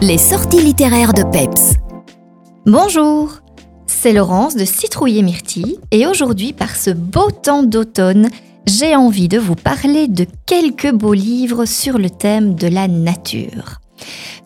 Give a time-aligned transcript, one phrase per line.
[0.00, 1.74] Les sorties littéraires de Peps.
[2.66, 3.40] Bonjour,
[3.88, 8.28] c'est Laurence de Citrouille et Myrtille et aujourd'hui par ce beau temps d'automne,
[8.64, 13.80] j'ai envie de vous parler de quelques beaux livres sur le thème de la nature.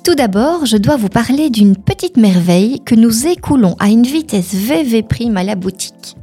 [0.05, 4.55] Tout d'abord, je dois vous parler d'une petite merveille que nous écoulons à une vitesse
[4.55, 6.17] VV prime à la boutique.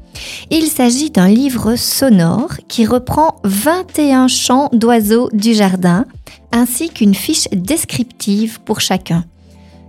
[0.52, 6.06] Il s'agit d'un livre sonore qui reprend 21 chants d'oiseaux du jardin
[6.52, 9.26] ainsi qu'une fiche descriptive pour chacun.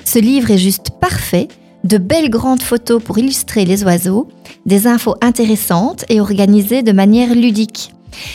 [0.05, 1.49] Ce livre est juste parfait,
[1.85, 4.29] de belles grandes photos pour illustrer les oiseaux,
[4.67, 7.93] des infos intéressantes et organisées de manière ludique.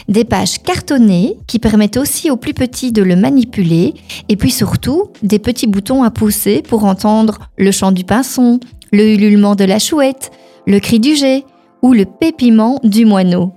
[0.08, 3.94] Des pages cartonnées qui permettent aussi aux plus petits de le manipuler
[4.30, 8.60] et puis surtout des petits boutons à pousser pour entendre le chant du pinson,
[8.92, 10.32] le ululement de la chouette,
[10.66, 11.44] le cri du jet
[11.86, 13.54] ou le pépiment du moineau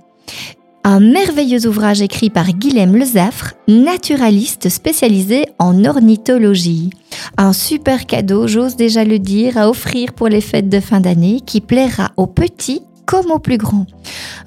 [0.85, 6.89] un merveilleux ouvrage écrit par Guilhem Lezaffre, naturaliste spécialisé en ornithologie.
[7.37, 11.41] Un super cadeau, j'ose déjà le dire, à offrir pour les fêtes de fin d'année
[11.45, 13.87] qui plaira aux petits comme aux plus grands.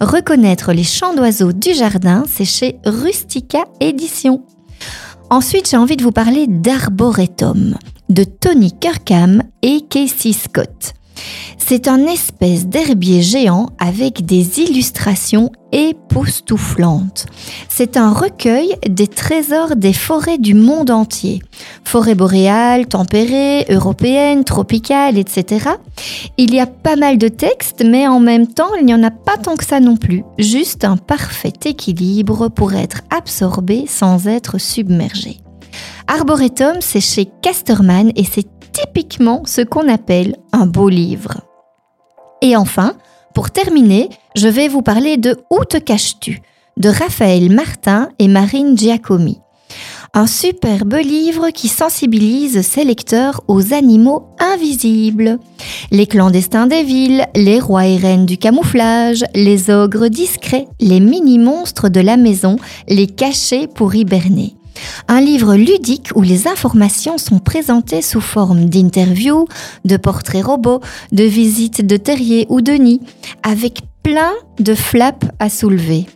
[0.00, 4.42] Reconnaître les chants d'oiseaux du jardin, c'est chez Rustica Édition.
[5.28, 7.76] Ensuite, j'ai envie de vous parler d'Arboretum,
[8.08, 10.94] de Tony Kirkham et Casey Scott.
[11.58, 17.26] C'est un espèce d'herbier géant avec des illustrations époustouflantes.
[17.68, 21.40] C'est un recueil des trésors des forêts du monde entier.
[21.84, 25.70] Forêts boréales, tempérées, européennes, tropicales, etc.
[26.36, 29.10] Il y a pas mal de textes, mais en même temps, il n'y en a
[29.10, 30.24] pas tant que ça non plus.
[30.38, 35.38] Juste un parfait équilibre pour être absorbé sans être submergé.
[36.06, 41.40] Arboretum, c'est chez Casterman et c'est typiquement ce qu'on appelle un beau livre.
[42.40, 42.94] Et enfin,
[43.34, 46.42] pour terminer, je vais vous parler de Où te caches-tu
[46.78, 49.38] de Raphaël Martin et Marine Giacomi.
[50.14, 55.38] Un superbe livre qui sensibilise ses lecteurs aux animaux invisibles.
[55.90, 61.88] Les clandestins des villes, les rois et reines du camouflage, les ogres discrets, les mini-monstres
[61.88, 62.56] de la maison,
[62.88, 64.54] les cachés pour hiberner.
[65.08, 69.46] Un livre ludique où les informations sont présentées sous forme d'interviews,
[69.84, 70.80] de portraits robots,
[71.12, 73.00] de visites de terriers ou de nids,
[73.42, 76.06] avec plein de flaps à soulever.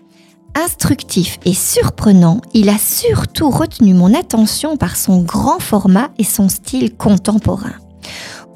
[0.55, 6.49] Instructif et surprenant, il a surtout retenu mon attention par son grand format et son
[6.49, 7.75] style contemporain.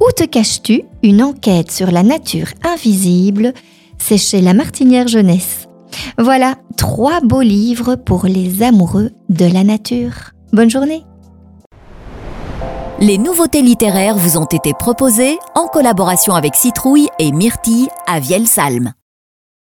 [0.01, 0.85] Où te caches-tu?
[1.03, 3.53] Une enquête sur la nature invisible,
[3.99, 5.70] c'est chez La Martinière Jeunesse.
[6.19, 10.33] Voilà trois beaux livres pour les amoureux de la nature.
[10.53, 11.05] Bonne journée
[13.01, 18.93] Les nouveautés littéraires vous ont été proposées en collaboration avec Citrouille et Myrtille à Vielsalm.